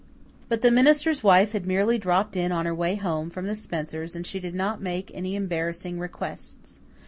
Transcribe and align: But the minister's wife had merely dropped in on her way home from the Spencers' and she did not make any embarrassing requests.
But 0.49 0.63
the 0.63 0.71
minister's 0.71 1.23
wife 1.23 1.51
had 1.51 1.67
merely 1.67 1.99
dropped 1.99 2.35
in 2.35 2.51
on 2.51 2.65
her 2.65 2.73
way 2.73 2.95
home 2.95 3.29
from 3.29 3.45
the 3.45 3.53
Spencers' 3.53 4.15
and 4.15 4.25
she 4.25 4.39
did 4.39 4.55
not 4.55 4.81
make 4.81 5.11
any 5.13 5.35
embarrassing 5.35 5.99
requests. 5.99 6.79